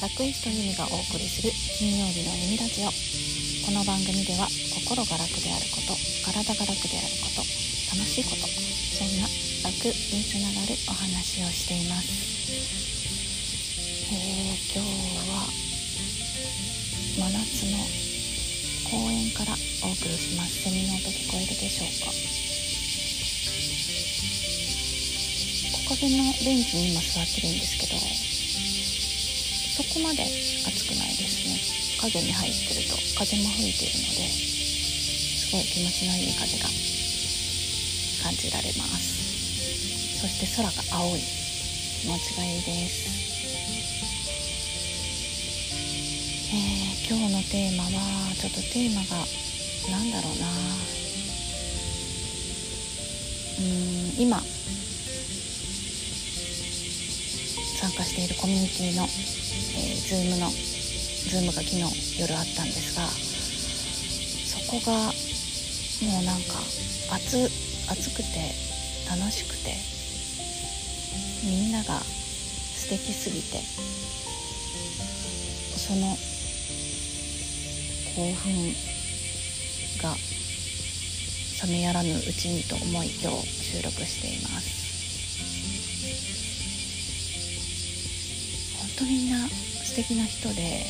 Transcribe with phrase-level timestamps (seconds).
[0.00, 2.88] ラクイストユミがお送りする金曜日のユミラジオ。
[2.88, 5.92] この番組では心が楽であること
[6.24, 7.44] 体が楽であること
[7.92, 9.28] 楽しいことそんな
[9.60, 12.08] 楽につながるお話をしています。
[14.08, 14.88] えー、今日
[15.36, 15.44] は
[17.20, 17.84] 真夏の
[18.88, 19.52] 公園から
[19.84, 20.64] お送りします。
[20.64, 22.16] セミの音聞こえるでしょうか。
[25.92, 28.29] 木陰のベンチに今座ってるんですけど
[29.80, 30.20] そこまで
[30.68, 31.56] 暑くないですね。
[32.02, 36.68] 影に入ってると風も吹いているのですごい気持ちのいい風が
[38.22, 40.20] 感じられます。
[40.20, 41.20] そして空が青い。
[41.20, 43.08] 気持ちがいいです。
[46.52, 47.90] えー、今日のテーマは
[48.36, 49.16] ちょっとテーマが
[49.90, 50.46] 何だろうな。
[53.60, 54.42] うん今
[58.00, 63.06] 加しているコミュニティのえー、Zoom の Zoom が昨日夜あったんですが
[64.48, 65.12] そこが
[66.08, 66.58] もうなんか
[67.14, 67.44] 暑
[67.90, 68.54] 暑くて
[69.10, 69.76] 楽しくて
[71.44, 73.58] みんなが素敵すぎて
[75.76, 76.16] その
[78.16, 78.72] 興奮
[80.02, 80.14] が
[81.66, 84.79] 冷めやらぬうちにと思い今日収録しています。
[89.00, 90.84] 当みんな素敵な人で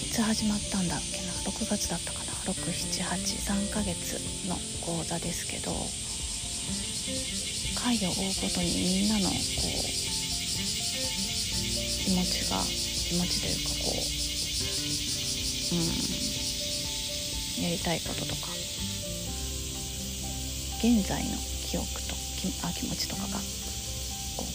[0.00, 4.16] いつ始まったんだっけな？6月だったかな？6783ヶ月
[4.48, 5.72] の講座ですけど
[7.84, 8.72] 回を追うごとに
[9.04, 9.36] みんなのこう
[12.08, 14.00] 気持ちが気持ちというかこう
[15.76, 15.84] う
[17.60, 18.48] んやりたいこととか
[20.80, 21.36] 現在の
[21.68, 22.16] 記憶と
[22.64, 23.65] あ気持ちとかが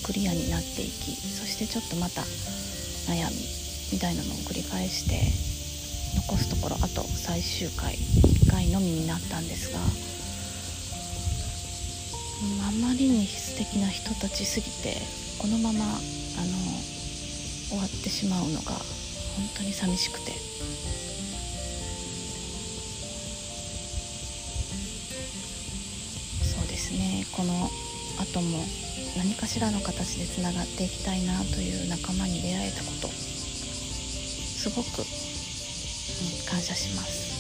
[0.03, 2.21] クリアになっていきそしてちょっとまた
[3.07, 3.37] 悩み
[3.93, 5.19] みたいなのを繰り返して
[6.27, 9.79] 残すところあと最終回1回のみになったんですが
[12.67, 14.97] あまりに素敵な人たちすぎて
[15.37, 15.99] このままあの
[17.69, 20.31] 終わってしまうのが本当に寂しくて。
[26.43, 27.25] そうですね。
[27.31, 27.69] この
[28.19, 28.65] 後も
[29.17, 35.05] 何かしらの形でつながっていきたいなという仲間に出会えたことすごく、うん、
[36.47, 37.31] 感謝します。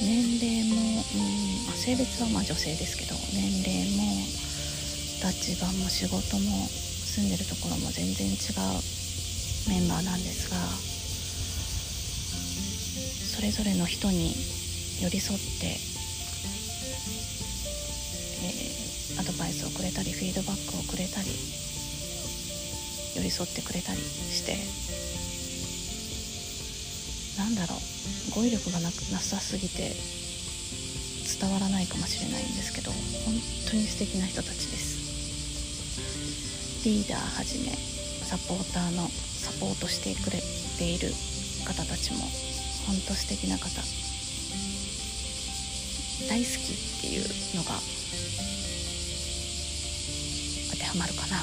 [0.00, 1.18] 年齢も、う
[1.66, 4.04] んあ、性別はまあ女性ですけど年齢も
[5.20, 8.80] 立場も仕事も住んでるところも全然違う
[9.68, 10.56] メンバーなんですが
[13.36, 14.32] それぞれの人に
[15.00, 15.80] 寄り添って
[19.18, 21.28] アドバイスをくれたりフィードバックをくれたり
[23.16, 24.56] 寄り添ってくれたりして
[27.40, 27.80] なんだろう
[28.36, 29.96] 語彙力がななさすぎて
[31.40, 33.34] 伝わらないかもしれないんですけど本
[33.70, 35.00] 当に素敵な人たちです。
[36.84, 37.72] リーダーはじめ
[38.24, 40.40] サポーターのサポートしてくれ
[40.78, 41.08] ている
[41.66, 42.20] 方たちも
[42.86, 44.09] 本当素敵な方。
[46.28, 47.22] 大好きっていう
[47.56, 47.78] のが
[50.70, 51.36] 当てはまるかな。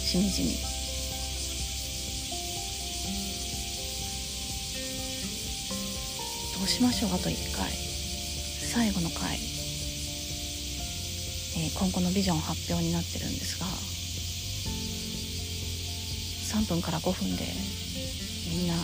[0.04, 0.56] しみじみ。
[6.58, 7.70] どうしましょうあと1回。
[7.70, 13.66] 最後の回、えー、今後のビジョン発表になってるんですが。
[16.60, 17.44] 3分から5分で
[18.50, 18.82] みんな終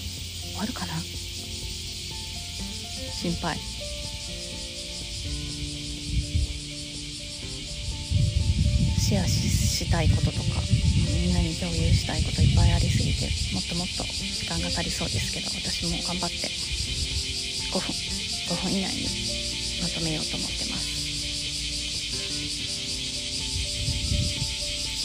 [0.58, 0.94] わるかな？
[3.22, 3.56] 心配。
[8.98, 10.60] シェアしたいこととか。
[11.22, 16.48] みんなに共有したいこといっぱいありすぎてもっともっと時間が足りそうですけど私も頑張って
[17.70, 17.94] 5分
[18.50, 19.06] 5分以内に
[19.82, 20.90] まとめようと思ってます。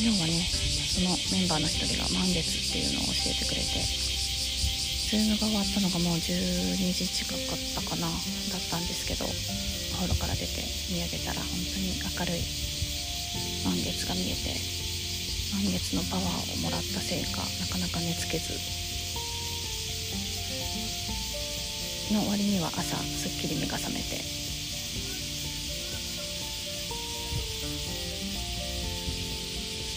[0.02, 4.07] 昨日はねそのメンバーの一人が満月っていうのを教えてくれて
[5.08, 8.20] ズームが終わったのがもう12時近かったかなだっ
[8.68, 9.32] たんですけどお
[10.04, 10.60] 風呂から出て
[10.92, 12.44] 見上げたら本当に明るい
[13.64, 14.52] 満月が見えて
[15.56, 18.52] 満月のパワーをもらったせいかなかなか寝つけず
[22.12, 24.20] の割には朝すっきり目が覚めて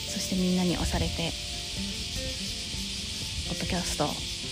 [0.06, 1.32] そしてみんなに押されて
[3.50, 4.06] 「ポッドキャスト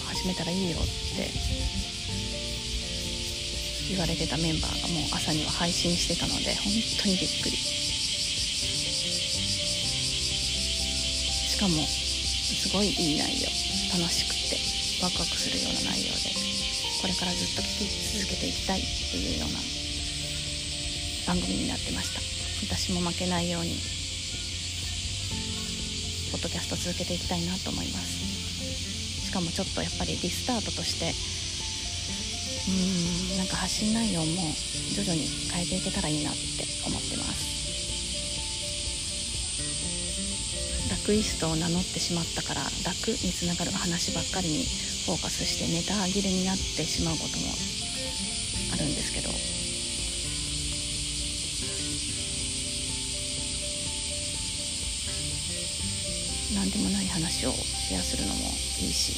[0.09, 0.81] 始めたらいいよ」っ
[1.17, 1.31] て
[3.89, 6.73] 言われてたメンバーがもう朝には配信してたので本
[7.03, 7.57] 当にびっくり。
[11.57, 13.49] しかもすごいいい内容。
[13.89, 14.59] 楽しくて
[15.03, 16.31] ワクワクするような内容で
[17.01, 19.59] これからずっと聞き続けていきたいっていうような
[21.27, 22.21] 番組になってました。
[22.67, 23.77] 私も負けないように
[26.33, 28.18] ポッドキャスト続けていきたいなと思います。
[29.29, 31.13] しかもちょっとやっぱりリスタートとして
[32.67, 34.55] うーんなんか発信内容も
[34.95, 37.69] 徐々に変えていけたらいいなって思ってます。
[40.89, 44.65] ラクイストを名乗ってしまったから楽につながる話ばっかりに
[45.05, 47.53] フォーカスしてネタ切れになってしまうことも
[48.73, 49.68] あるんですけど。
[56.69, 58.41] 何でもない話をシェアするのも
[58.77, 59.17] いいし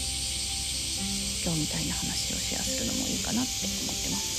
[1.43, 4.39] 今日みたいな話をシェアするのもいいかなって思ってます。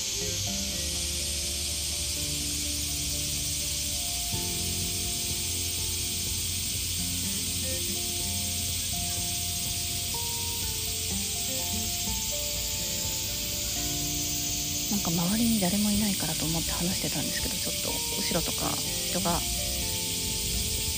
[14.90, 18.72] なんか周りに誰もいないからと思って話してたんですけどちょっと後ろとか
[19.04, 19.36] 人が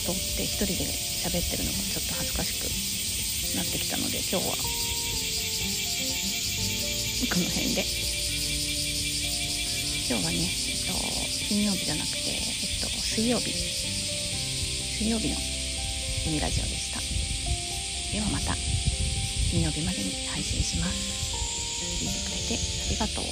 [0.04, 2.68] 通って一人で喋ってるのがちょっと恥ずかしく
[3.56, 4.52] なってきたので今日は
[7.32, 7.82] この辺で。
[10.06, 10.92] 今日はね、えっと、
[11.48, 12.40] 金曜日じゃなくて、えっ
[12.84, 13.50] と、水曜日。
[13.50, 15.36] 水曜日の
[16.26, 17.00] ミニラジオでした。
[18.12, 18.54] ではまた
[19.50, 21.34] 金曜日までに配信します。
[21.98, 23.24] 聞いてくれてありがとう。